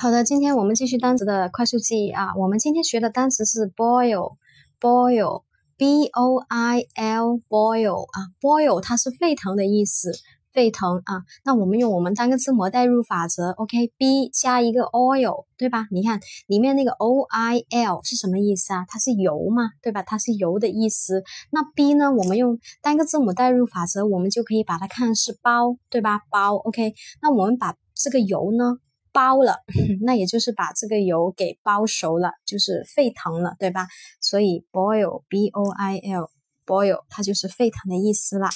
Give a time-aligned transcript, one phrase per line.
[0.00, 2.28] 好的，今天我们继续单词的快速记忆啊。
[2.38, 10.10] 我们今天学的单词是 boil，boil，b o i l，boil 啊，boil 它是沸腾的意思，
[10.54, 11.24] 沸腾啊。
[11.44, 15.86] 那我们用我们单个字母代入法则，OK，b 加一个 oil，对吧？
[15.90, 18.86] 你看里面那个 o i l 是什么意思啊？
[18.88, 20.02] 它是油嘛，对吧？
[20.02, 21.22] 它是油的意思。
[21.50, 22.10] 那 b 呢？
[22.10, 26.20] 我们用单个字母代入法则，我们就可以把它看是包，对吧？
[26.30, 26.94] 包，OK。
[27.20, 28.78] 那我们把这个油呢？
[29.12, 29.56] 包了，
[30.02, 33.86] 那也就是把这个油给包熟了，就是沸腾了，对吧？
[34.20, 36.30] 所以 boil b o i l
[36.66, 38.48] boil 它就是沸腾的意思了。